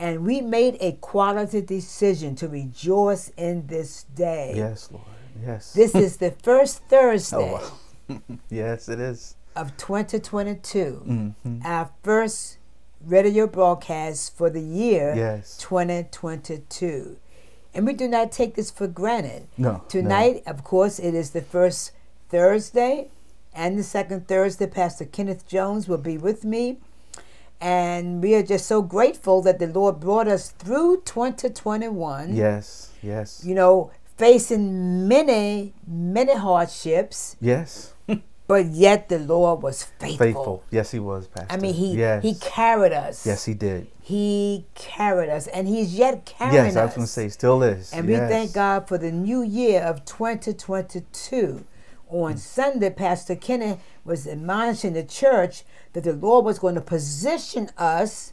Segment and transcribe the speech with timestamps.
[0.00, 4.54] and we made a quality decision to rejoice in this day.
[4.56, 5.04] Yes, Lord.
[5.44, 5.74] Yes.
[5.74, 7.76] This is the first Thursday oh,
[8.08, 8.20] wow.
[8.50, 9.36] yes, it is.
[9.54, 11.02] of 2022.
[11.06, 11.60] Mm-hmm.
[11.64, 12.56] Our first
[13.04, 15.58] radio broadcast for the year Yes.
[15.58, 17.18] 2022.
[17.74, 19.46] And we do not take this for granted.
[19.56, 19.84] No.
[19.88, 21.92] Tonight, of course, it is the first
[22.28, 23.10] Thursday
[23.54, 24.66] and the second Thursday.
[24.66, 26.78] Pastor Kenneth Jones will be with me.
[27.60, 32.34] And we are just so grateful that the Lord brought us through 2021.
[32.34, 32.90] Yes.
[33.02, 33.42] Yes.
[33.44, 37.94] You know, facing many, many hardships, yes.
[38.46, 40.18] but yet the Lord was faithful.
[40.18, 40.64] Faithful.
[40.70, 41.52] Yes, he was, Pastor.
[41.52, 42.22] I mean, he yes.
[42.22, 43.26] he carried us.
[43.26, 43.86] Yes, he did.
[44.02, 46.66] He carried us, and he's yet carrying us.
[46.66, 47.92] Yes, I was going to say, still is.
[47.92, 51.64] And we thank God for the new year of 2022.
[52.10, 57.70] On Sunday, Pastor Kenny was admonishing the church that the Lord was going to position
[57.78, 58.32] us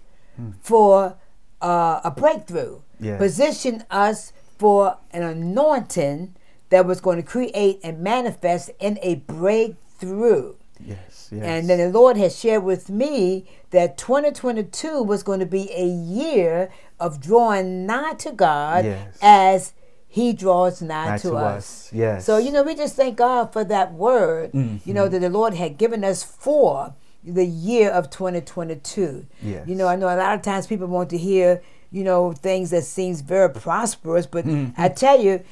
[0.62, 1.18] for
[1.62, 2.82] uh, a breakthrough,
[3.18, 6.36] position us for an anointing
[6.70, 10.56] that was going to create and manifest in a breakthrough.
[10.80, 11.30] Yes.
[11.32, 11.44] Yes.
[11.44, 15.86] And then the Lord has shared with me that 2022 was going to be a
[15.86, 19.18] year of drawing nigh to God Yes.
[19.22, 19.74] as
[20.10, 21.56] He draws nigh, Nigh to, to us.
[21.88, 21.94] us.
[21.94, 22.26] Yes.
[22.26, 24.94] So, you know, we just thank God for that word, you Mm-hmm.
[24.94, 29.26] know, that the Lord had given us for the year of 2022.
[29.44, 29.68] Yes.
[29.68, 32.70] You know, I know a lot of times people want to hear, you know, things
[32.72, 34.80] that seems very prosperous, but Mm-hmm.
[34.82, 35.44] I tell you,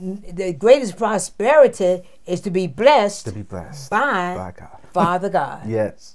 [0.00, 4.78] the greatest prosperity is to be blessed to be blessed by, by God.
[4.92, 5.66] Father God.
[5.68, 6.14] Yes.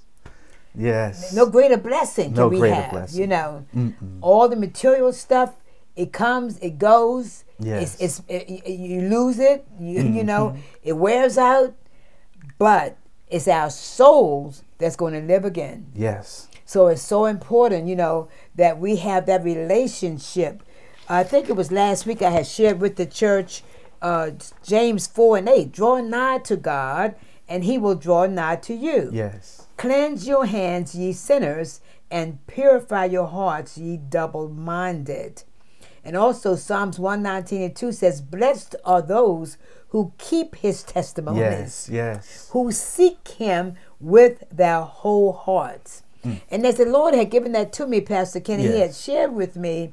[0.76, 1.34] Yes.
[1.34, 2.92] No greater blessing can No we greater have.
[2.92, 3.22] blessing.
[3.22, 4.18] You know, Mm-mm.
[4.22, 5.54] all the material stuff,
[5.96, 7.44] it comes, it goes.
[7.60, 7.96] Yes.
[8.00, 9.66] It's, it's it, you lose it.
[9.80, 10.62] You you know, Mm-hmm.
[10.84, 11.76] it wears out.
[12.58, 12.98] But
[13.30, 15.88] it's our souls that's going to live again.
[15.96, 16.48] Yes.
[16.66, 20.64] So it's so important, you know, that we have that relationship.
[21.10, 23.64] I think it was last week I had shared with the church
[24.02, 24.32] uh,
[24.64, 27.16] James 4 and 8 draw nigh to God,
[27.48, 29.10] and he will draw nigh to you.
[29.14, 29.68] Yes.
[29.78, 35.44] Cleanse your hands, ye sinners, and purify your hearts, ye double minded.
[36.06, 39.58] And also, Psalms 119 and 2 says, Blessed are those
[39.90, 41.90] who keep his testimonies Yes.
[41.90, 42.50] Yes.
[42.52, 46.02] who seek him with their whole hearts.
[46.50, 49.58] And as the Lord had given that to me, Pastor Kenny, he had shared with
[49.58, 49.92] me,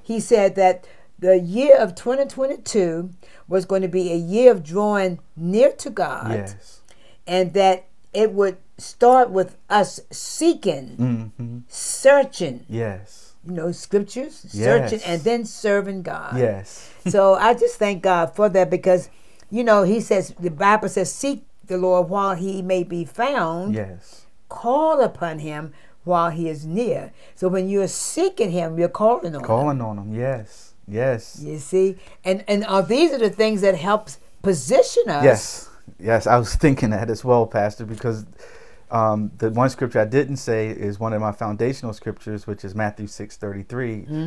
[0.00, 0.86] he said that
[1.18, 3.10] the year of 2022
[3.48, 6.80] was going to be a year of drawing near to God Yes.
[7.26, 11.58] and that it would start with us seeking, Mm-hmm.
[11.68, 13.31] searching, Yes.
[13.46, 14.64] You know, scriptures, Yes.
[14.64, 16.90] searching, and then serving God Yes.
[17.08, 19.08] so I just thank God for that because,
[19.50, 23.74] you know, He says the Bible says, "Seek the Lord while He may be found;
[23.74, 24.26] Yes.
[24.48, 25.72] call upon Him
[26.04, 29.46] while He is near." So when you're seeking Him, you're calling on Him.
[29.46, 30.14] Calling on him.
[30.14, 30.74] Yes.
[30.86, 31.38] Yes.
[31.40, 35.24] You see, and and uh, these are the things that helps position us.
[35.24, 38.26] Yes, yes, I was thinking that as well, Pastor, because
[38.92, 42.74] um, the one scripture I didn't say is one of my foundational scriptures, which is
[42.74, 43.38] Matthew six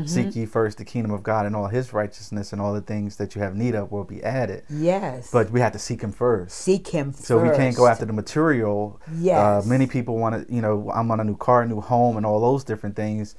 [0.08, 3.18] Seek ye first the kingdom of God and all His righteousness, and all the things
[3.18, 4.64] that you have need of will be added.
[4.70, 5.30] Yes.
[5.32, 6.58] But we have to seek Him first.
[6.58, 7.26] seek Him first.
[7.26, 9.00] So we can't go after the material.
[9.18, 9.66] Yes.
[9.66, 12.26] Uh, many people want to, you know, I'm on a new car, new home, and
[12.26, 13.36] all those different things.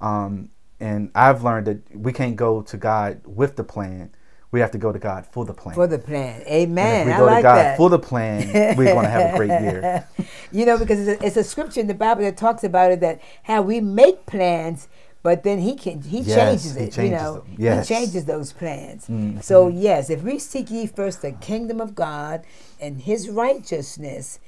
[0.00, 0.48] Um,
[0.80, 4.12] and I've learned that we can't go to God with the plan.
[4.52, 5.74] We have to go to God for the plan.
[5.76, 6.42] for the plan.
[6.46, 7.06] Amen.
[7.06, 7.76] we I go like to God that.
[7.76, 10.08] for the plan, we're going to have a great year.
[10.52, 12.98] you know, because it's a, it's a scripture in the Bible that talks about it
[13.00, 14.88] that how we make plans,
[15.22, 16.34] but then he can he Yes,
[16.64, 16.96] changes he it.
[16.98, 17.44] you know.
[17.56, 17.86] Yes.
[17.88, 19.06] he changes those plans.
[19.06, 19.40] Mhm.
[19.42, 22.42] So yes, if we seek ye first the kingdom of God
[22.80, 24.40] and His righteousness.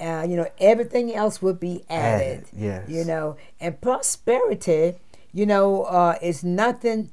[0.00, 2.38] Uh, you know, everything else will be added.
[2.38, 2.88] Added, yes.
[2.88, 4.94] You know, and prosperity,
[5.34, 7.10] you know, uh, is nothing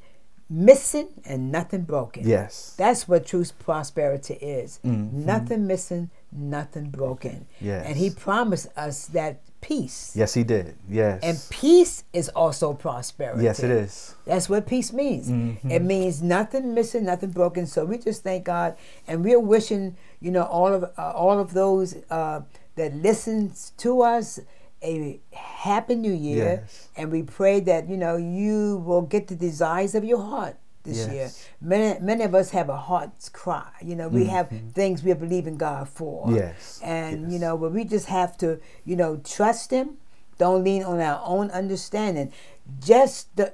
[0.49, 2.27] missing and nothing broken.
[2.27, 2.73] Yes.
[2.77, 4.79] That's what true prosperity is.
[4.85, 5.11] Mhm.
[5.11, 7.45] Nothing missing, nothing broken.
[7.59, 7.85] Yes.
[7.87, 10.13] And he promised us that peace.
[10.15, 10.75] Yes, he did.
[10.89, 11.19] Yes.
[11.23, 13.43] And peace is also prosperity.
[13.43, 14.15] yes, it is.
[14.25, 15.27] That's what peace means.
[15.29, 15.69] Mhm.
[15.69, 17.65] It means nothing missing, nothing broken.
[17.67, 18.75] So we just thank God,
[19.07, 22.41] and we're wishing, you know, all of uh, all of those uh,
[22.75, 24.39] that listens to us
[24.83, 26.61] a happy new year.
[26.63, 26.89] Yes.
[26.95, 30.55] And we pray that you know you will get the desires of your heart.
[30.83, 31.11] this Yes.
[31.13, 31.29] year.
[31.59, 33.67] Many, many of us have a heart's cry.
[33.81, 36.27] You know, we have things we are believing God for.
[36.27, 36.35] Mm-hmm.
[36.37, 39.97] Yes, And, you know, but we just have to, you know, trust Him.
[40.37, 42.31] Don't lean on our own understanding.
[42.79, 43.51] Just the,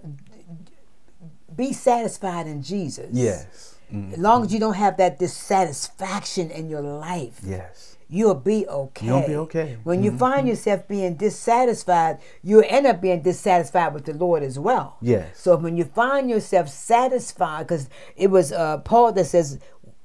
[1.55, 3.09] be satisfied in Jesus.
[3.11, 3.75] Yes.
[3.91, 4.13] Mm.
[4.13, 7.92] As long as you don't have that dissatisfaction in your life, Yes.
[8.07, 9.05] You'll be okay.
[9.05, 9.67] You'll be okay.
[9.73, 9.83] Mm-hmm.
[9.83, 14.59] When you find yourself being dissatisfied, you'll end up being dissatisfied with the Lord as
[14.59, 14.97] well.
[15.01, 15.39] Yes.
[15.39, 19.59] So when you find yourself satisfied, because it was uh, Paul that says,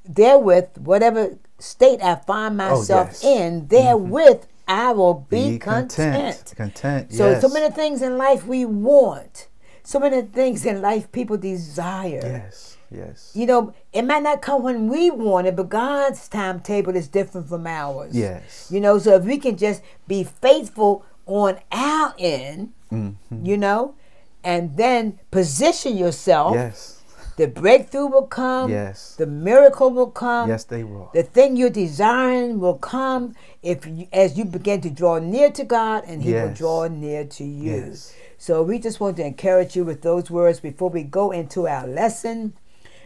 [0.04, 3.24] therewith, whatever state I find myself Oh, yes.
[3.24, 3.42] Mm-hmm.
[3.42, 6.54] in, therewith I will be, content.
[6.56, 7.12] Content.
[7.12, 7.42] So yes.
[7.42, 9.48] so many things in life we want.
[9.82, 12.20] So many things in life people desire.
[12.22, 12.77] Yes.
[12.90, 13.32] Yes.
[13.34, 17.48] You know, it might not come when we want it, but God's timetable is different
[17.48, 18.16] from ours.
[18.16, 18.68] Yes.
[18.70, 23.44] You know, so if we can just be faithful on our end, Mm-hmm.
[23.44, 23.94] you know,
[24.42, 27.02] and then position yourself, Yes.
[27.36, 28.70] the breakthrough will come.
[28.70, 29.14] Yes.
[29.16, 30.48] The miracle will come.
[30.48, 31.10] Yes, they will.
[31.12, 35.64] The thing you're desiring will come if you, as you begin to draw near to
[35.64, 37.74] God, and He will draw near to you.
[37.88, 38.14] Yes.
[38.38, 41.86] So we just want to encourage you with those words before we go into our
[41.86, 42.54] lesson.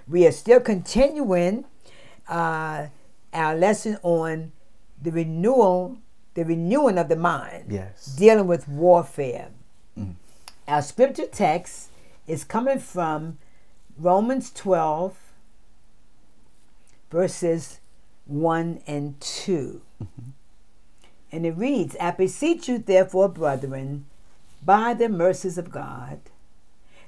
[0.08, 1.64] We are still continuing
[2.28, 2.86] uh,
[3.32, 4.52] our lesson on
[5.00, 5.98] the renewal,
[6.34, 8.06] the renewing of the mind, Yes.
[8.06, 9.48] dealing with warfare.
[10.68, 11.88] Our scripture text
[12.26, 13.38] is coming from
[13.98, 15.16] Romans 12,
[17.10, 17.80] verses
[18.26, 19.80] 1 and 2.
[21.32, 24.06] And it reads, I beseech you, therefore, brethren,
[24.64, 26.20] by the mercies of God,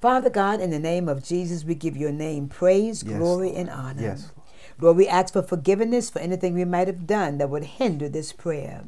[0.00, 3.58] Father God, in the name of Jesus, we give your name praise, Yes, glory, Lord.
[3.58, 4.02] and honor.
[4.02, 4.30] Yes,
[4.78, 8.32] Lord, we ask for forgiveness for anything we might have done that would hinder this
[8.32, 8.84] prayer.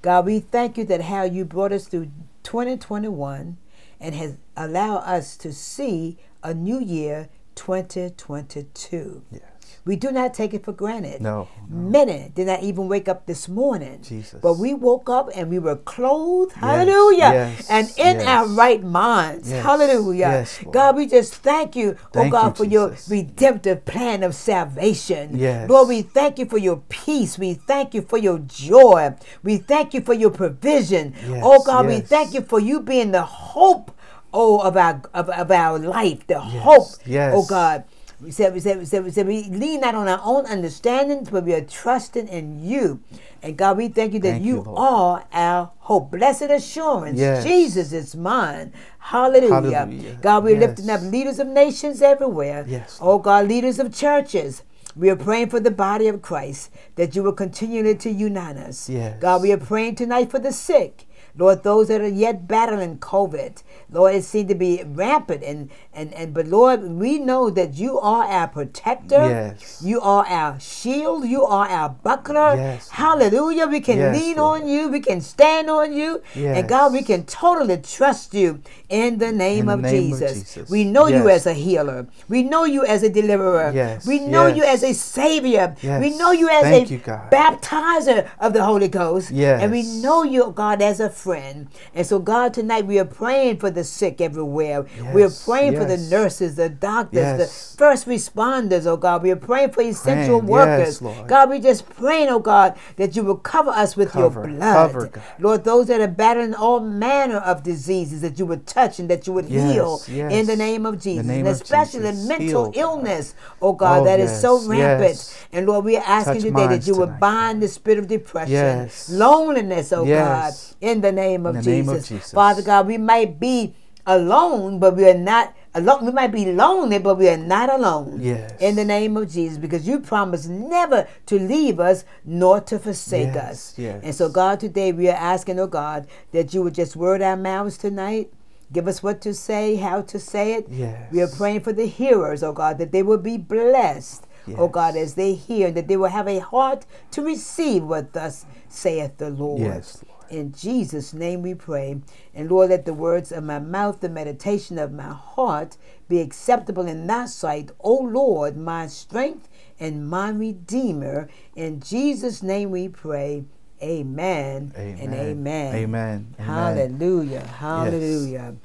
[0.00, 2.10] God, we thank you that how you brought us through
[2.44, 3.58] 2021
[4.00, 9.22] and has allowed us to see a new year 2022.
[9.30, 9.42] Yes.
[9.88, 11.22] We do not take it for granted.
[11.22, 11.48] No.
[11.66, 14.00] Many did not even wake up this morning.
[14.02, 14.38] Jesus.
[14.38, 16.52] But we woke up and we were clothed.
[16.56, 17.18] Yes, Hallelujah.
[17.18, 18.26] yes, and in yes.
[18.26, 19.50] our right minds.
[19.50, 20.44] Hallelujah.
[20.44, 25.38] yes, God, we just thank you, oh God, you, for your redemptive plan of salvation.
[25.38, 25.70] Yes.
[25.70, 27.38] Lord, we thank you for your peace.
[27.38, 29.14] We thank you for your joy.
[29.42, 31.14] We thank you for your provision.
[31.26, 33.92] Yes, oh God, we thank you for you being the hope.
[34.30, 37.32] Oh, of our of, of our life, the hope, oh yes.
[37.34, 37.84] oh God,
[38.20, 41.30] we said, we said, we said, we said, we lean not on our own understandings,
[41.30, 43.00] but we are trusting in you.
[43.42, 46.10] And God, we thank you that Thank you, you, are our hope.
[46.10, 47.44] Blessed assurance, Yes.
[47.44, 48.72] Jesus is mine.
[48.98, 49.54] Hallelujah.
[49.54, 50.18] Hallelujah.
[50.20, 50.68] God, we're Yes.
[50.68, 52.64] lifting up leaders of nations everywhere.
[52.66, 52.98] Yes.
[53.00, 54.62] Oh God, leaders of churches.
[54.96, 58.88] We are praying for the body of Christ that you will continue to unite us.
[58.88, 59.20] Yes.
[59.20, 61.06] God, we are praying tonight for the sick.
[61.38, 66.12] Lord, those that are yet battling COVID, Lord, it seems to be rampant, and and
[66.14, 69.22] and but Lord, we know that you are our protector.
[69.28, 69.80] Yes.
[69.82, 71.24] You are our shield.
[71.26, 72.56] You are our buckler.
[72.56, 72.88] Yes.
[72.88, 73.66] Hallelujah.
[73.66, 74.62] We can Yes, lean Lord.
[74.62, 74.88] on you.
[74.88, 76.20] We can stand on you.
[76.34, 76.58] Yes.
[76.58, 80.18] And God, we can totally trust you in the name, In the of, name of
[80.18, 80.32] Jesus.
[80.42, 80.70] Jesus.
[80.70, 82.08] We know you as a healer.
[82.28, 83.70] We know you as a deliverer.
[83.74, 85.76] Yes, We know you as a savior.
[85.82, 86.00] Yes.
[86.02, 89.30] We know you as Thank a you, baptizer of the Holy Ghost.
[89.30, 89.62] Yes.
[89.62, 91.27] And we know you, God, as a friend.
[91.32, 91.68] And
[92.06, 94.86] so, God, tonight we are praying for the sick everywhere.
[95.14, 97.38] we are Yes, praying for the nurses, the doctors, Yes.
[97.72, 99.22] the first responders, oh God.
[99.22, 101.00] We are praying for essential Praying, workers.
[101.02, 101.14] yes.
[101.26, 104.92] God, we just praying, oh God, that you will cover us with Cover, your blood.
[104.92, 105.10] cover.
[105.38, 109.26] Lord, those that are battling all manner of diseases, that you would touch and that
[109.26, 110.32] you would Yes, heal yes.
[110.32, 111.26] in the name of Jesus.
[111.26, 112.28] name and especially Jesus.
[112.28, 115.10] mental illness, oh God, Oh, that is so rampant.
[115.10, 115.34] yes.
[115.52, 118.52] And Lord, we are asking Touch today that you would bind the spirit of depression,
[118.52, 119.08] Yes.
[119.10, 120.74] loneliness, oh Yes.
[120.80, 121.86] God, in the name of In the Jesus.
[121.86, 122.32] name of Jesus.
[122.32, 123.74] Father God, we might be
[124.06, 126.06] alone, but we are not alone.
[126.06, 128.18] We might be lonely, but we are not alone.
[128.22, 128.52] Yes.
[128.60, 133.34] In the name of Jesus, because you promised never to leave us nor to forsake
[133.34, 133.74] Yes, us.
[133.78, 134.00] yes.
[134.02, 137.36] And so, God, today we are asking, oh God, that you would just word our
[137.36, 138.32] mouths tonight.
[138.72, 140.66] Give us what to say, how to say it.
[140.70, 141.10] Yes.
[141.12, 144.96] We are praying for the hearers, oh God, that they will be blessed, oh God,
[144.96, 149.28] as they hear, that they will have a heart to receive what thus saith the
[149.30, 149.60] Lord.
[149.60, 150.07] Yes, Lord.
[150.30, 152.00] In Jesus' name we pray.
[152.34, 155.76] And Lord, let the words of my mouth, the meditation of my heart
[156.08, 159.48] be acceptable in thy sight, O Lord, my strength
[159.80, 161.28] and my redeemer.
[161.54, 163.44] In Jesus' name we pray.
[163.80, 164.98] Amen, Amen.
[165.00, 165.74] and amen.
[165.74, 166.34] Amen.
[166.36, 166.46] Amen.
[166.46, 167.46] Hallelujah.
[167.46, 168.56] Hallelujah.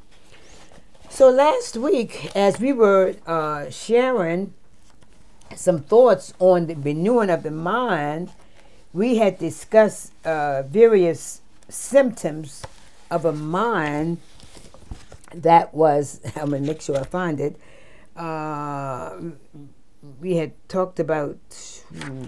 [1.10, 4.56] So last week, as we were uh, sharing
[5.56, 8.32] some thoughts on the renewing of the mind,
[8.94, 11.43] we had discussed uh, various
[11.74, 12.64] symptoms
[13.10, 14.20] of a mind
[15.34, 17.60] that was, I'm going to make sure I find it.
[18.16, 19.18] Uh,
[20.22, 21.38] we had talked about,
[22.02, 22.26] uh,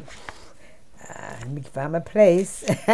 [1.40, 2.64] let me find my place.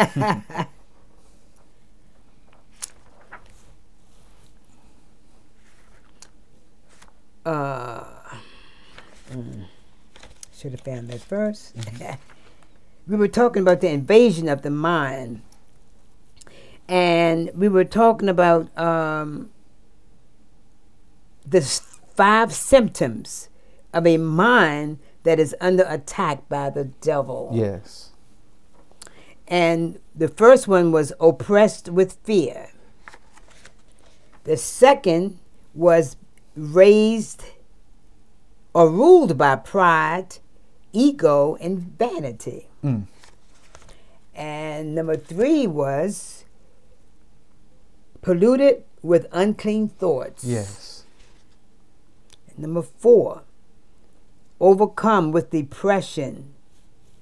[7.45, 8.03] uh,
[9.31, 9.65] mm,
[10.53, 12.17] should have found that 1st
[13.07, 15.41] we were talking about the invasion of the mind,
[16.91, 19.49] and we were talking about um,
[21.45, 23.47] the five symptoms
[23.93, 27.49] of a mind that is under attack by the devil.
[27.53, 28.09] Yes.
[29.47, 32.71] And the first one was oppressed with fear.
[34.43, 35.39] The second
[35.73, 36.17] was
[36.57, 37.45] raised
[38.73, 40.39] or ruled by pride,
[40.91, 42.67] ego, and vanity.
[42.83, 43.05] Mm.
[44.35, 46.43] And number three was
[48.21, 50.43] polluted with unclean thoughts.
[50.43, 51.03] Yes.
[52.49, 53.43] And number four,
[54.59, 56.53] overcome with depression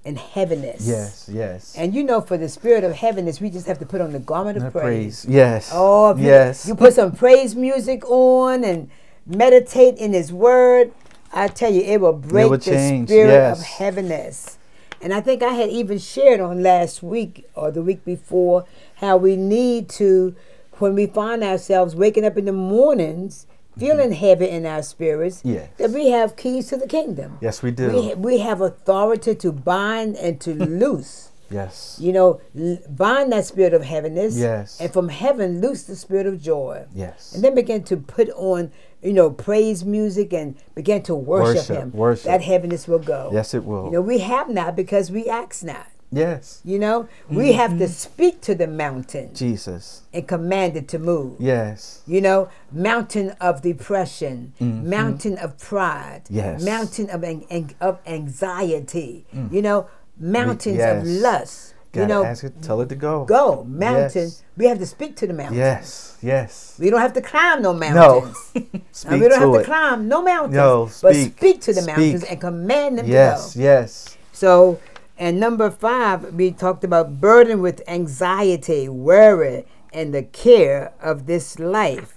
[0.05, 0.87] and heaviness.
[0.87, 1.29] Yes.
[1.31, 1.75] Yes.
[1.77, 4.19] And you know, for the spirit of heaviness, we just have to put on the
[4.19, 5.25] garment of And praise.
[5.27, 5.71] Yes.
[5.73, 6.67] Oh, if you, yes.
[6.67, 8.89] you put some praise music on and
[9.25, 10.91] meditate in His Word,
[11.31, 14.57] I tell you, it will break will the change, spirit of heaviness.
[15.01, 18.65] And I think I had even shared on last week or the week before
[18.95, 20.35] how we need to,
[20.81, 25.53] when we find ourselves waking up in the mornings, feeling heavy in our spirits, Mm-hmm.
[25.53, 25.69] Yes.
[25.77, 27.37] that we have keys to the kingdom.
[27.41, 27.89] yes, we do.
[27.89, 31.31] We, ha- we have authority to bind and to loose.
[31.49, 31.97] yes.
[32.01, 34.35] You know, l- bind that spirit of heaviness.
[34.37, 34.79] Yes.
[34.81, 36.85] And from heaven, loose the spirit of joy.
[36.93, 37.33] Yes.
[37.33, 38.71] And then begin to put on,
[39.01, 41.91] you know, praise music and begin to worship, Worship, Him.
[41.93, 42.25] worship.
[42.25, 43.29] That heaviness will go.
[43.31, 43.85] yes, it will.
[43.85, 45.87] You know, we have not because we ask not.
[46.11, 46.61] Yes.
[46.63, 47.79] You know, we have Mm-hmm.
[47.79, 50.01] to speak to the mountain Jesus.
[50.13, 51.35] and command it to move.
[51.39, 52.01] Yes.
[52.07, 56.35] You know, mountain of depression, mountain of pride, Mm-hmm.
[56.35, 56.63] Yes.
[56.65, 59.25] mountain of an, an- of anxiety.
[59.51, 59.87] You know,
[60.19, 61.01] mountains yes.
[61.01, 61.73] of lust.
[61.91, 63.25] Gotta you know, ask it, tell it to go.
[63.25, 64.25] go mountain.
[64.25, 64.43] Yes.
[64.55, 65.57] We have to speak to the mountain.
[65.57, 66.17] Yes.
[66.21, 66.75] Yes.
[66.79, 67.79] We don't have to climb no No.
[67.79, 68.37] mountains.
[68.91, 70.53] speak Uh, we don't to have to climb no mountains.
[70.53, 71.37] No, but speak.
[71.37, 71.97] speak to the Speak.
[71.97, 73.53] mountains and command them Yes.
[73.53, 73.63] to go.
[73.63, 74.17] Yes.
[74.33, 74.79] So,
[75.19, 81.59] and number five, we talked about burden with anxiety, worry, and the care of this
[81.59, 82.15] life.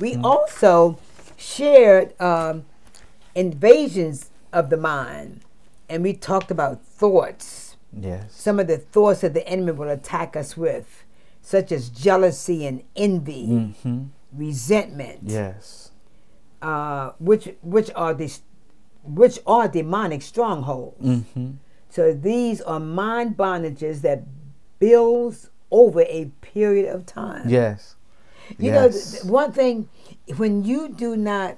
[0.00, 0.24] We Mm-hmm.
[0.24, 0.98] also
[1.36, 2.64] shared um,
[3.34, 5.40] invasions of the mind,
[5.88, 7.76] and we talked about thoughts.
[7.92, 8.32] Yes.
[8.34, 11.04] Some of the thoughts that the enemy will attack us with,
[11.42, 14.04] such as jealousy and envy, Mm-hmm.
[14.32, 15.90] resentment, Yes.
[16.62, 18.40] uh, which which are these
[19.04, 21.04] which are demonic strongholds.
[21.04, 21.50] Mm-hmm.
[21.96, 24.22] So these are mind bondages that
[24.78, 27.48] builds over a period of time.
[27.48, 27.94] Yes.
[28.58, 29.12] You know, yes.
[29.12, 29.88] th- one thing,
[30.36, 31.56] when you do not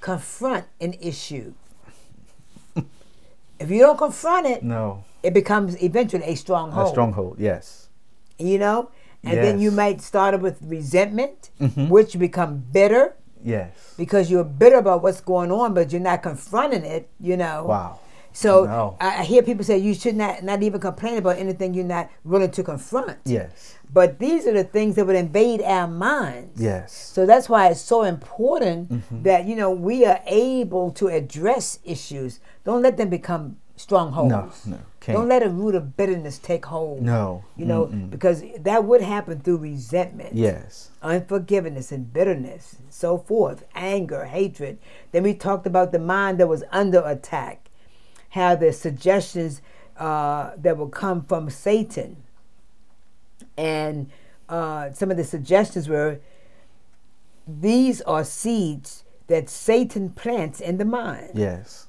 [0.00, 1.52] confront an issue,
[3.58, 5.02] if you don't confront it, no.
[5.24, 6.86] it becomes eventually a stronghold.
[6.86, 7.36] A stronghold.
[7.40, 7.88] Yes.
[8.38, 8.90] You know?
[9.24, 11.88] And then you might start with resentment, Mhm.
[11.88, 13.72] which become bitter Yes.
[13.96, 17.64] because you're bitter about what's going on, but you're not confronting it, you know?
[17.64, 17.98] Wow.
[18.36, 18.96] So No.
[19.00, 22.10] I, I hear people say you should not not even complain about anything you're not
[22.22, 23.18] willing to confront.
[23.24, 23.76] Yes.
[23.90, 26.60] But these are the things that would invade our minds.
[26.60, 26.92] Yes.
[26.92, 29.22] So that's why it's so important Mm-hmm.
[29.22, 32.40] that you know we are able to address issues.
[32.64, 34.66] Don't let them become strongholds.
[34.66, 34.76] No.
[34.76, 34.82] No.
[35.00, 35.16] Can't.
[35.18, 37.00] Don't let a root of bitterness take hold.
[37.02, 37.44] No.
[37.56, 38.10] You know, Mm-mm.
[38.10, 40.90] because that would happen through resentment Yes.
[41.00, 44.78] unforgiveness and bitterness, and so forth, anger, hatred.
[45.12, 47.65] Then we talked about the mind that was under attack,
[48.36, 49.62] how the suggestions
[49.98, 52.16] uh, that will come from Satan.
[53.56, 54.10] And
[54.48, 56.20] uh, some of the suggestions were
[57.48, 61.30] these are seeds that Satan plants in the mind.
[61.34, 61.86] Yes.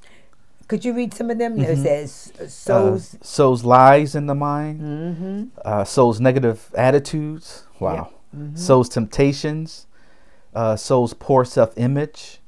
[0.68, 1.60] Could you read some of them?
[1.60, 3.16] It says, uh, Uh, sows.
[3.22, 4.82] sows lies in the mind.
[4.82, 5.44] mm-hmm.
[5.64, 7.64] Uh, sows negative attitudes.
[7.80, 8.10] Wow.
[8.56, 9.88] Sows temptations.
[10.54, 12.40] Uh, sows poor self-image.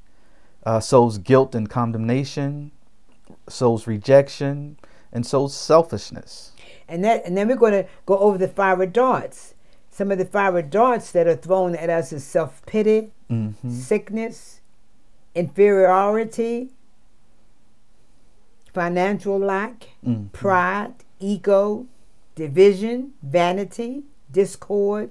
[0.65, 2.71] Uh, sows guilt and condemnation.
[3.51, 4.77] Sows rejection,
[5.11, 6.51] and sows selfishness.
[6.87, 9.53] And that, and then we're going to go over the fiery darts.
[9.91, 13.69] Some of the fiery darts that are thrown at us is self pity, Mm-hmm.
[13.69, 14.61] sickness,
[15.35, 16.69] inferiority,
[18.73, 20.31] financial lack, Mm.
[20.31, 21.85] pride, ego,
[22.35, 25.09] division, vanity, discord,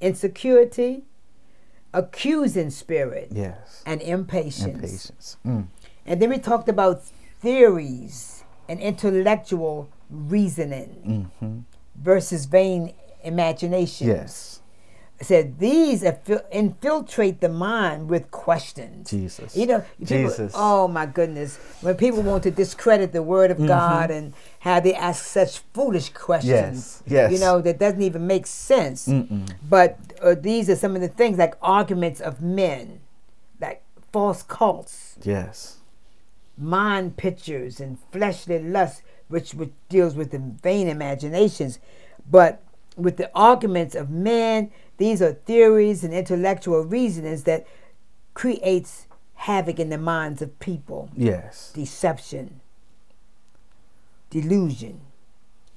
[0.00, 1.04] insecurity,
[1.92, 3.82] accusing spirit, Yes.
[3.84, 4.64] and impatience.
[4.64, 5.36] And patience.
[5.46, 5.66] Mm.
[6.06, 7.02] And then we talked about
[7.40, 11.58] theories and intellectual reasoning hmm
[12.00, 14.06] versus vain imagination.
[14.06, 14.60] Yes.
[15.18, 16.04] It said these
[16.52, 19.10] infiltrate the mind with questions.
[19.10, 19.56] Jesus.
[19.56, 20.52] You know, people, Jesus.
[20.54, 24.94] oh my goodness, when people want to discredit the word of God and how they
[24.94, 27.32] ask such foolish questions, Yes, yes.
[27.32, 29.08] you know, that doesn't even make sense.
[29.08, 29.50] Mm-mm.
[29.68, 33.00] But uh, these are some of the things like arguments of men,
[33.60, 35.77] like false cults, Yes.
[36.58, 41.78] Mind pictures, and fleshly lust, which, which deals with the vain imaginations.
[42.30, 42.60] But
[42.96, 47.66] with the arguments of men, these are theories and intellectual reasonings that
[48.34, 51.08] creates havoc in the minds of people.
[51.16, 51.70] Yes.
[51.74, 52.60] Deception,
[54.30, 55.00] delusion,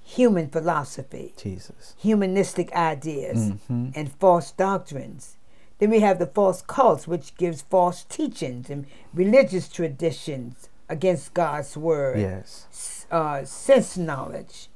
[0.03, 1.93] human philosophy, Jesus.
[1.99, 3.93] humanistic ideas, Mhm.
[3.95, 5.37] and false doctrines.
[5.79, 11.75] Then we have the false cults, which gives false teachings and religious traditions against God's
[11.77, 12.19] word.
[12.19, 13.05] Yes.
[13.09, 14.67] Uh, sense knowledge,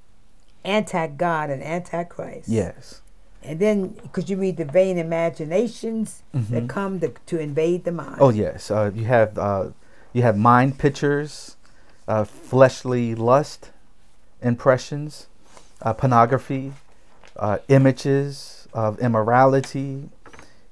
[0.64, 2.48] anti God and anti Christ.
[2.48, 3.02] Yes.
[3.44, 8.14] And then, because you read the vain imaginations that come to, to invade the mind.
[8.14, 8.24] Mm-hmm.
[8.24, 8.72] Oh yes.
[8.72, 9.68] Uh, you have uh,
[10.14, 11.58] you have mind pictures,
[12.08, 13.70] uh, fleshly lust,
[14.42, 15.28] impressions,
[15.82, 16.74] uh, pornography,
[17.36, 20.10] uh, images of immorality,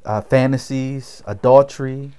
[0.05, 2.11] uh, fantasies, adultery,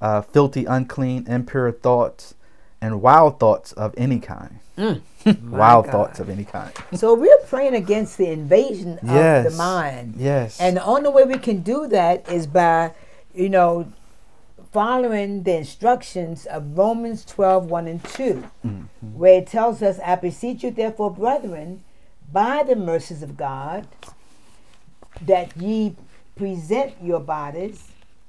[0.00, 2.34] uh, filthy, unclean, impure thoughts,
[2.82, 4.58] and wild thoughts of any kind.
[4.76, 5.00] My
[5.48, 5.92] wild God.
[5.92, 6.72] thoughts of any kind.
[6.94, 10.14] So we're praying against the invasion of the mind.
[10.18, 10.60] Yes.
[10.60, 12.92] And the only way we can do that is by,
[13.34, 13.90] you know,
[14.72, 19.06] following the instructions of Romans 12, 1 and 2, Mm-hmm.
[19.18, 21.84] where it tells us, I beseech you, therefore, brethren,
[22.32, 23.86] by the mercies of God,
[25.20, 25.94] that ye
[26.34, 27.88] present your bodies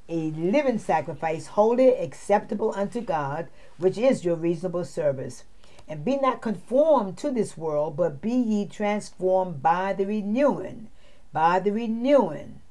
[0.10, 5.44] a living sacrifice, holy, acceptable unto God, which is your reasonable service.
[5.88, 10.88] And be not conformed to this world, but be ye transformed by the renewing,
[11.32, 12.62] by the renewing,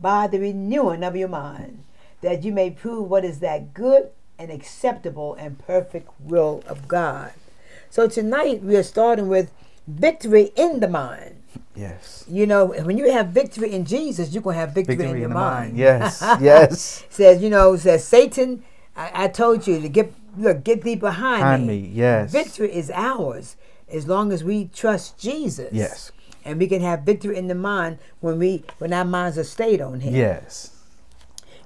[0.00, 1.84] by the renewing of your mind,
[2.20, 7.32] that you may prove what is that good and acceptable and perfect will of God.
[7.90, 9.50] So tonight we are starting with
[9.86, 11.42] victory in the mind.
[11.74, 12.24] Yes.
[12.28, 15.28] You know, when you have victory in Jesus, you're gonna have victory, Victory in your
[15.28, 15.76] the mind.
[15.86, 16.20] Yes.
[16.40, 17.04] yes.
[17.10, 18.64] says, you know, says Satan,
[18.96, 21.90] I, I told you to get look, get thee behind, Behind me.
[21.92, 22.32] Yes.
[22.32, 23.56] Victory is ours
[23.90, 25.72] as long as we trust Jesus.
[25.72, 26.12] Yes.
[26.44, 29.80] And we can have victory in the mind when we when our minds are stayed
[29.80, 30.14] on him.
[30.14, 30.74] Yes.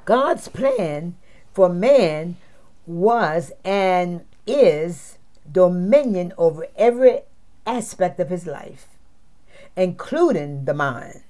[0.05, 1.17] God's plan
[1.53, 2.37] for man
[2.87, 5.19] was and is
[5.51, 7.21] dominion over every
[7.67, 8.92] aspect of his life,
[9.77, 11.23] including the mind.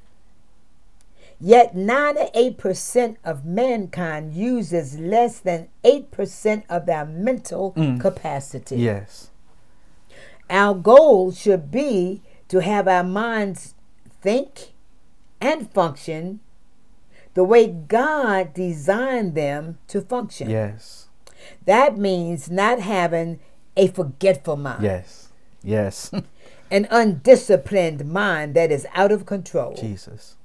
[1.41, 8.01] Yet 98% of mankind uses less than 8% of their mental mm.
[8.01, 8.77] capacity.
[8.77, 9.31] Yes.
[10.49, 13.75] Our goal should be to have our minds
[14.21, 14.73] think
[15.41, 16.41] and function
[17.35, 20.51] the way God designed them to function.
[20.51, 21.09] Yes.
[21.65, 23.41] That means not having
[23.77, 25.29] a forgetful mind, Yes.
[25.63, 26.13] Yes.
[26.73, 30.37] an undisciplined mind that is out of control, Jesus.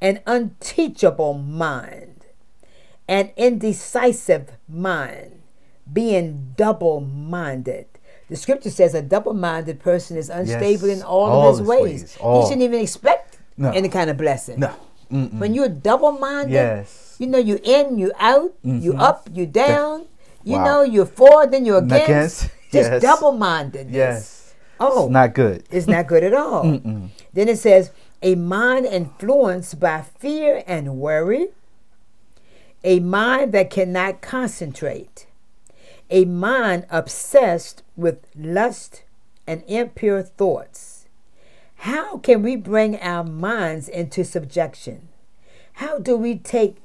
[0.00, 2.26] an unteachable mind,
[3.06, 5.42] an indecisive mind,
[5.92, 7.86] being double minded.
[8.30, 11.58] The scripture says a double minded person is unstable Yes, in all, all of his
[11.60, 11.80] his ways.
[12.02, 12.44] ways, He all.
[12.46, 13.70] shouldn't even expect No.
[13.70, 14.58] any kind of blessing.
[14.60, 14.72] No.
[15.12, 15.38] Mm-mm.
[15.38, 17.16] When you're double minded, Yes.
[17.18, 19.00] you know, you in, you out, you mm-hmm.
[19.00, 20.06] up, you down.
[20.42, 20.64] You Wow.
[20.64, 22.08] know, you're for, then you're against.
[22.08, 23.02] Against, Just yes.
[23.02, 23.90] double minded.
[23.90, 24.43] Yes.
[24.80, 25.64] Oh, It's not good.
[25.70, 26.62] it's not good at all.
[27.32, 27.90] Then it says,
[28.22, 31.48] a mind influenced by fear and worry,
[32.82, 35.26] a mind that cannot concentrate,
[36.10, 39.02] a mind obsessed with lust
[39.46, 41.06] and impure thoughts.
[41.76, 45.08] How can we bring our minds into subjection?
[45.74, 46.76] How do we take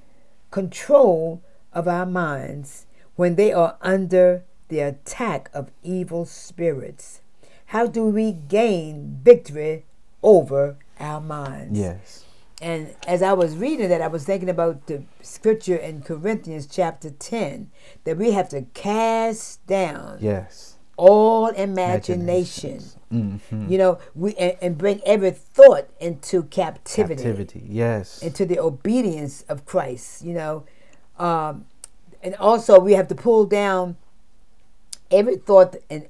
[0.52, 1.42] control
[1.74, 7.22] of our minds when they are under the attack of evil spirits?
[7.70, 9.86] How do we gain victory
[10.24, 11.78] over our minds?
[11.78, 12.26] Yes.
[12.60, 17.12] And as I was reading that, I was thinking about the scripture in Corinthians chapter
[17.12, 17.70] 10
[18.06, 20.78] that we have to cast down Yes.
[20.98, 22.82] all imagination.
[23.14, 23.72] Mm-hmm.
[23.72, 27.64] You know, we and, and bring every thought into captivity, Captivity.
[27.70, 28.24] Yes.
[28.24, 30.24] into the obedience of Christ.
[30.26, 30.64] You know,
[31.20, 31.66] um,
[32.24, 33.96] and also we have to pull down
[35.12, 36.08] every thought and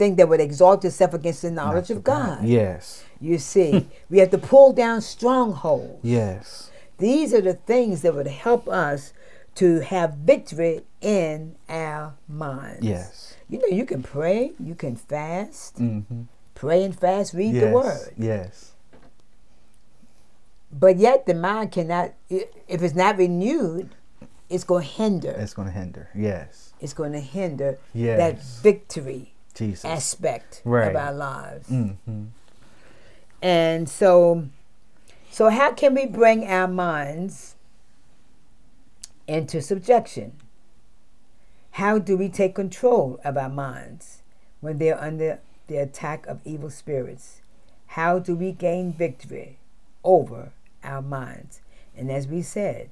[0.00, 2.42] thing that would exalt itself against the knowledge of God.
[2.42, 3.04] Yes.
[3.20, 6.00] You see, we have to pull down strongholds.
[6.02, 6.70] Yes.
[6.96, 9.12] These are the things that would help us
[9.56, 12.82] to have victory in our minds.
[12.84, 13.36] Yes.
[13.50, 16.22] You know, you can pray, you can fast, Mm-hmm.
[16.54, 17.64] pray and fast, read yes.
[17.64, 18.14] the word.
[18.16, 18.72] Yes.
[20.72, 23.90] But yet the mind cannot, if it's not renewed,
[24.48, 25.34] it's going to hinder.
[25.36, 26.08] It's going to hinder.
[26.14, 26.72] Yes.
[26.80, 29.84] It's going to hinder that victory Jesus.
[29.84, 30.88] aspect Right.
[30.90, 31.68] of our lives.
[31.68, 32.24] Mm-hmm.
[33.42, 34.48] And so,
[35.30, 37.54] so how can we bring our minds
[39.26, 40.32] into subjection?
[41.72, 44.22] How do we take control of our minds
[44.60, 47.40] when they're under the attack of evil spirits?
[47.88, 49.58] How do we gain victory
[50.04, 50.50] over
[50.84, 51.60] our minds?
[51.96, 52.90] And as we said,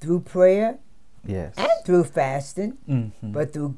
[0.00, 0.78] through prayer
[1.24, 1.54] Yes.
[1.56, 3.32] and through fasting, Mm-hmm.
[3.32, 3.76] but through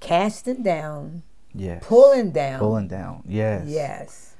[0.00, 1.22] casting down,
[1.54, 1.82] yes.
[1.86, 3.22] pulling down, Pulling down.
[3.26, 3.64] Yes.
[3.66, 4.36] Yes.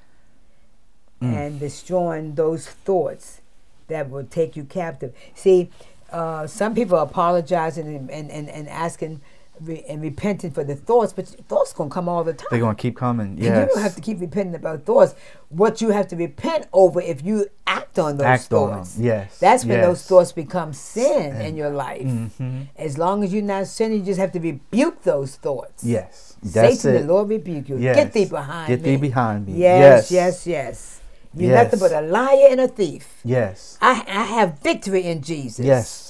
[1.22, 1.34] Mm.
[1.34, 3.40] And destroying those thoughts
[3.88, 5.14] that will take you captive.
[5.34, 5.70] See,
[6.10, 9.20] uh, some people are apologizing and, and, and, and asking
[9.60, 12.46] re- and repenting for the thoughts, but thoughts to come all the time.
[12.50, 13.28] They're going to keep coming.
[13.28, 13.68] And Yes.
[13.68, 15.14] You don't have to keep repenting about thoughts.
[15.48, 18.78] What you have to repent over if you act on those Act on them.
[18.78, 18.98] thoughts.
[18.98, 19.38] Yes.
[19.38, 22.02] That's when those thoughts become sin in your life.
[22.02, 22.68] Mhm.
[22.76, 25.84] As long as you're not sinning, you just have to rebuke those thoughts.
[25.84, 26.34] Yes.
[26.42, 27.06] That's Satan, it.
[27.06, 27.78] the Lord rebuke you.
[27.78, 27.96] Yes.
[27.96, 28.84] Get thee behind Get me.
[28.84, 29.52] Get thee behind me.
[29.54, 30.12] Yes, Yes.
[30.12, 31.00] yes, yes.
[31.36, 31.64] You're Yes.
[31.64, 33.08] nothing but a liar and a thief.
[33.24, 33.76] Yes.
[33.80, 35.64] I, I have victory in Jesus.
[35.66, 36.03] Yes.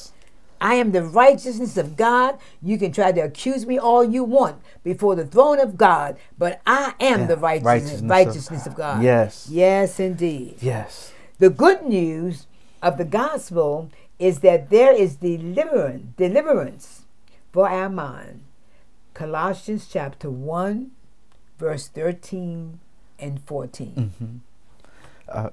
[0.64, 2.38] I am the righteousness of God.
[2.62, 6.62] You can try to accuse me all you want before the throne of God, but
[6.66, 9.02] I am Yeah, the righteousness, righteousness of righteousness of God.
[9.02, 9.48] Yes.
[9.50, 10.56] Yes, indeed.
[10.60, 11.12] Yes.
[11.38, 12.46] The good news
[12.80, 17.02] of the gospel is that there is deliverance, deliverance
[17.52, 18.44] for our mind.
[19.12, 20.92] Colossians chapter 1,
[21.58, 22.80] verse 13
[23.18, 23.92] and 14.
[24.18, 24.36] Mm-hmm.
[25.28, 25.50] Uh,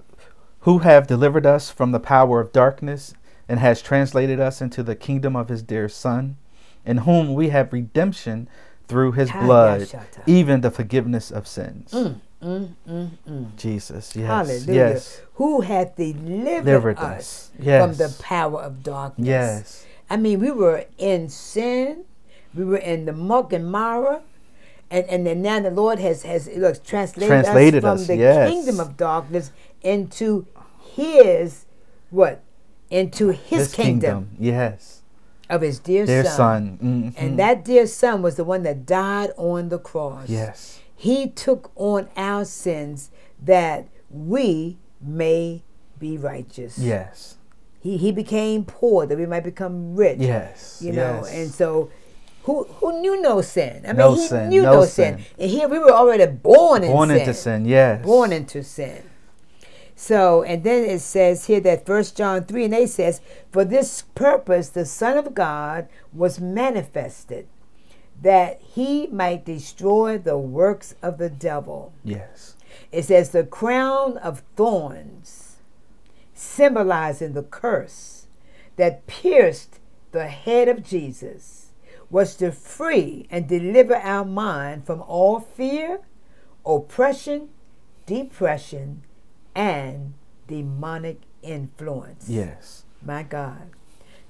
[0.61, 3.13] who have delivered us from the power of darkness
[3.51, 6.37] and has translated us into the kingdom of his dear Son,
[6.85, 8.47] in whom we have redemption
[8.87, 9.93] through his blood,
[10.25, 11.91] even the forgiveness of sins.
[11.91, 13.55] Mm, mm, mm.
[13.57, 14.15] Jesus.
[14.15, 14.27] Yes.
[14.27, 14.73] Hallelujah.
[14.73, 15.21] Yes.
[15.33, 17.65] Who hath delivered, Delivered us, us.
[17.65, 19.27] from the power of darkness.
[19.27, 19.85] Yes.
[20.09, 22.05] I mean, we were in sin,
[22.55, 24.21] we were in the muck and mire,
[24.89, 28.15] and, and then now the Lord has, has look, translated, Translated us from us, the
[28.15, 28.49] yes.
[28.49, 30.47] kingdom of darkness into
[30.95, 31.65] his,
[32.11, 32.41] what?
[32.91, 35.01] Into his, kingdom, Yes.
[35.49, 36.35] of his dear, Dear son.
[36.35, 36.79] son.
[36.81, 37.13] Mhm.
[37.17, 40.27] And that dear son was the one that died on the cross.
[40.29, 40.79] Yes.
[40.95, 43.09] He took on our sins
[43.43, 45.63] that we may
[45.97, 46.77] be righteous.
[46.77, 47.37] Yes.
[47.79, 50.19] He he became poor that we might become rich.
[50.19, 50.79] Yes.
[50.81, 51.33] You know, yes.
[51.33, 51.89] and so
[52.43, 53.83] who who knew no sin?
[53.85, 55.17] I mean No he sin, knew no sin.
[55.17, 55.25] sin.
[55.39, 57.65] And here we were already born, born in into sin.
[57.65, 58.03] Yes.
[58.05, 59.01] Born into sin.
[60.01, 64.01] So, and then it says here that First John 3 and 8 says, For this
[64.15, 67.47] purpose the Son of God was manifested,
[68.19, 71.93] that he might destroy the works of the devil.
[72.03, 72.55] Yes.
[72.91, 75.57] It says the crown of thorns,
[76.33, 78.25] symbolizing the curse
[78.77, 79.77] that pierced
[80.13, 81.73] the head of Jesus,
[82.09, 85.99] was to free and deliver our mind from all fear,
[86.65, 87.49] oppression,
[88.07, 89.03] depression,
[89.55, 90.13] and
[90.47, 92.29] demonic influence.
[92.29, 92.83] Yes.
[93.03, 93.69] My God.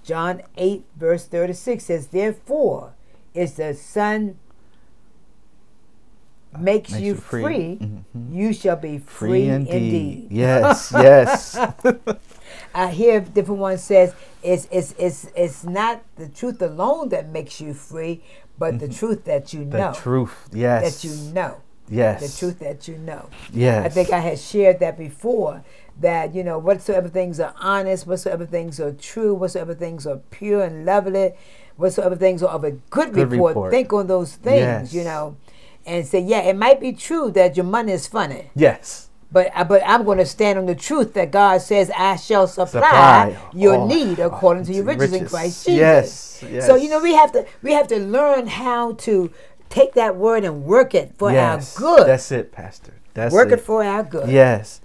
[0.04, 2.94] John 8, verse 36 says, Therefore,
[3.34, 4.38] is the Son
[6.60, 8.04] makes, you free, Mhm.
[8.34, 10.28] you shall be free, indeed.
[10.32, 10.92] Yes.
[10.94, 11.58] Yes.
[12.76, 17.62] I hear different ones says it's, it's, it's, it's not the truth alone that makes
[17.62, 18.22] you free,
[18.58, 19.92] but the truth that you know.
[19.92, 20.50] the truth.
[20.52, 21.02] Yes.
[21.02, 21.62] That you know.
[21.92, 22.32] Yes.
[22.34, 23.30] The truth that you know.
[23.54, 23.86] Yes.
[23.86, 25.64] I think I had shared that before.
[26.00, 30.64] That you know, whatsoever things are honest, whatsoever things are true, whatsoever things are pure
[30.64, 31.34] and lovely,
[31.76, 33.72] whatsoever things are of a good, Good report, report.
[33.72, 35.36] think on those things, you know,
[35.86, 39.10] and say, yeah, it might be true that your money is funny, Yes.
[39.32, 42.48] but uh, but I'm going to stand on the truth that God says, I shall
[42.48, 42.82] supply,
[43.36, 45.28] Supply your all- need according to your to riches, in.
[45.28, 45.80] Christ Jesus.
[45.80, 46.66] Yes, yes.
[46.66, 49.30] So you know, we have to we have to learn how to
[49.72, 51.76] take that word and work it for yes.
[51.76, 52.08] our good.
[52.08, 52.94] That's it, Pastor.
[53.14, 53.54] That's work it.
[53.54, 54.30] it for our good.
[54.30, 54.82] Yes.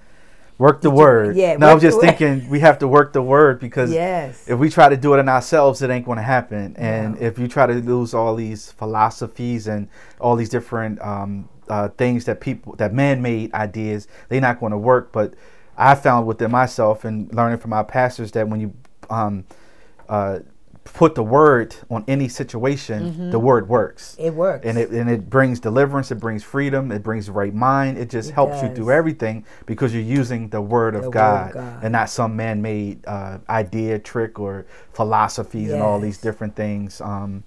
[0.59, 1.37] Work the word.
[1.37, 2.17] yeah, No, I was just word.
[2.17, 4.49] thinking we have to work the word because Yes.
[4.49, 6.75] if we try to do it in ourselves, it ain't going to happen.
[6.79, 7.27] And No.
[7.27, 12.25] if you try to lose all these philosophies and all these different um, uh, things
[12.25, 15.13] that people, that man-made ideas, they're not going to work.
[15.13, 15.35] But
[15.77, 18.73] I found within myself and learning from our pastors that when you
[19.11, 19.45] um,
[20.09, 20.39] uh,
[20.95, 24.17] put the word on any situation, the word works.
[24.19, 24.65] It works.
[24.67, 27.99] And it and it brings deliverance, it brings freedom, it brings the right mind.
[27.99, 28.77] It just It helps you does.
[28.77, 31.83] through everything because you're using the word of, The word of God, God.
[31.85, 37.01] and not some man-made uh, idea, trick, or philosophies and all these different things.
[37.01, 37.43] Um,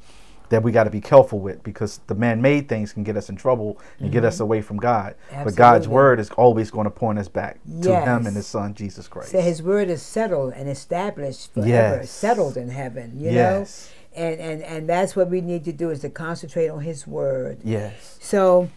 [0.49, 3.35] that we got to be careful with because the man-made things can get us in
[3.35, 5.15] trouble and get us away from God.
[5.43, 5.93] But God's Mm-hmm.
[5.95, 9.31] Word is always going to point us back to Him and His Son Jesus Christ.
[9.31, 12.09] So his word is settled and established forever, Yes.
[12.11, 13.91] settled in heaven, you Yes.
[14.15, 14.23] know?
[14.23, 17.59] And, and and that's what we need to do is to concentrate on his word.
[17.63, 18.17] yes.
[18.19, 18.69] So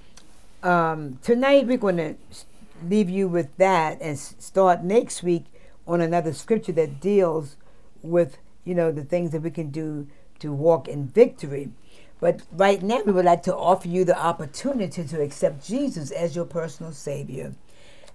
[0.62, 2.14] um, tonight we're going to
[2.86, 5.44] leave you with that and start next week
[5.86, 7.56] on another scripture that deals
[8.02, 10.06] with you know the things that we can do
[10.42, 11.70] to walk in victory.
[12.20, 16.36] But right now we would like to offer you the opportunity to accept Jesus as
[16.36, 17.54] your personal savior.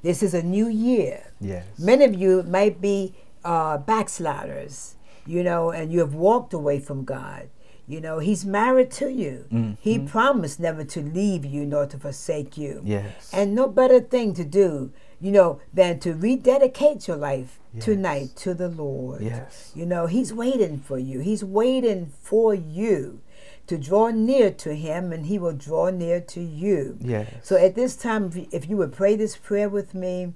[0.04, 1.32] This is a new year.
[1.42, 1.66] Yes.
[1.78, 7.04] Many of you might be uh, backsliders, you know, and you have walked away from
[7.04, 7.50] God.
[7.88, 9.76] You know, He's married to you.
[9.80, 12.82] He promised never to leave you nor to forsake you.
[12.84, 13.32] Yes.
[13.34, 17.86] And no better thing to do, you know, than to rededicate your life Yes.
[17.86, 19.22] tonight to the Lord.
[19.22, 19.72] Yes.
[19.76, 21.20] You know, He's waiting for you.
[21.20, 23.22] He's waiting for you
[23.68, 26.98] to draw near to Him, and He will draw near to you.
[27.02, 27.28] Yes.
[27.44, 30.34] So at this time, if you- would pray this prayer with me,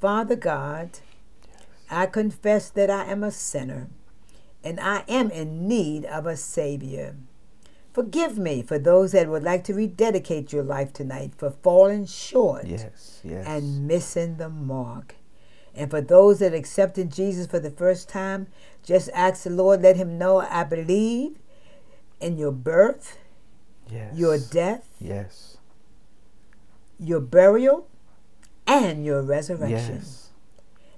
[0.00, 0.98] Father God,
[1.90, 3.88] I confess that I am a sinner
[4.62, 7.16] and I am in need of a Savior.
[7.92, 12.66] Forgive me for those that would like to rededicate your life tonight for falling short
[12.66, 13.20] Yes.
[13.24, 13.44] Yes.
[13.46, 15.16] and missing the mark.
[15.74, 18.48] And for those that accepted Jesus for the first time,
[18.82, 21.36] just ask the Lord, let Him know I believe
[22.20, 23.18] in your birth,
[23.90, 24.16] yes.
[24.16, 25.56] your death, Yes.
[26.98, 27.86] your burial,
[28.66, 29.96] and your resurrection.
[29.96, 30.30] Yes.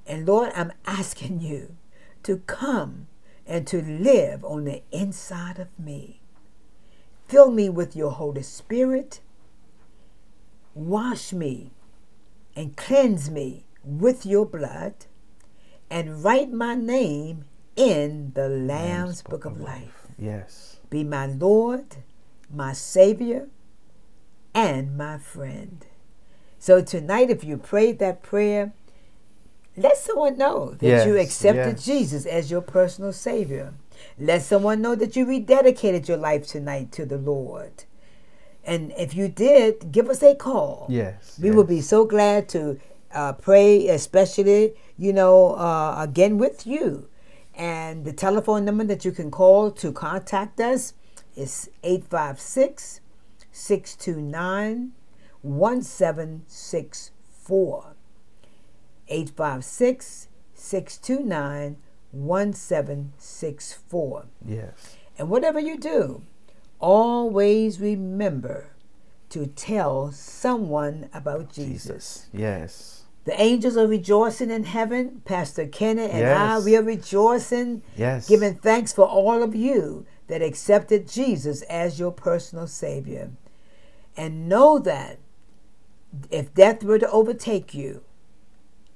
[0.07, 1.77] And Lord, I'm asking you
[2.25, 3.07] to come
[3.47, 6.21] and to live on the inside of me.
[7.29, 9.21] Fill me with your Holy Spirit.
[10.75, 11.71] Wash me
[12.57, 15.07] and cleanse me with your blood
[15.91, 17.45] and write my name
[17.77, 20.09] in the Lamb's Book of Life.
[20.19, 20.79] Yes.
[20.91, 21.97] Be my Lord,
[22.53, 23.49] my Savior,
[24.55, 25.87] and my friend.
[26.59, 28.73] So tonight, if you prayed that prayer,
[29.77, 31.85] let someone know that you accepted yes.
[31.85, 33.75] Jesus as your personal Savior.
[34.19, 37.85] Let someone know that you rededicated your life tonight to the Lord.
[38.65, 40.87] And if you did, give us a call.
[40.89, 41.39] Yes.
[41.43, 42.79] We will be so glad to
[43.15, 47.09] uh, pray, especially, you know, uh, again with you.
[47.55, 50.95] And the telephone number that you can call to contact us
[51.37, 53.01] is 856
[53.51, 54.93] 629
[55.43, 57.95] 1764.
[59.09, 61.77] 856 629
[62.13, 64.27] 1764.
[64.47, 64.97] Yes.
[65.19, 66.23] And whatever you do,
[66.79, 68.69] always remember
[69.31, 71.83] to tell someone about Jesus.
[71.83, 72.27] Jesus.
[72.33, 73.02] Yes.
[73.25, 75.23] The angels are rejoicing in heaven.
[75.25, 78.29] Pastor Kenneth and I, we are rejoicing, Yes.
[78.29, 83.31] giving thanks for all of you that accepted Jesus as your personal Savior.
[84.17, 85.19] And know that
[86.31, 88.03] if death were to overtake you,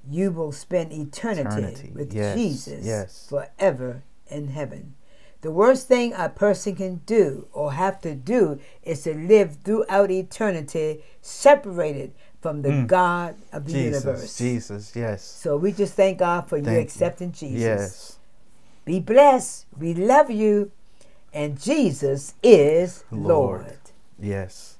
[0.09, 1.91] you will spend eternity, Eternity.
[1.95, 2.37] with Yes.
[2.37, 3.27] Jesus Yes.
[3.29, 4.95] forever in heaven.
[5.41, 10.09] The worst thing a person can do or have to do is to live throughout
[10.11, 13.75] eternity separated from the God of the Mm.
[13.75, 14.03] Jesus.
[14.03, 14.37] universe.
[14.37, 14.95] Jesus.
[14.95, 15.23] Yes.
[15.23, 16.81] So we just thank God for you Thank you.
[16.83, 17.59] accepting Jesus.
[17.61, 18.19] Yes.
[18.85, 19.65] Be blessed.
[19.77, 20.71] We love you.
[21.33, 23.61] And Jesus is Lord.
[23.61, 23.77] Lord.
[24.19, 24.76] Yes.